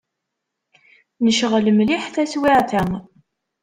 [1.23, 2.83] Necɣel mliḥ taswiɛt-a.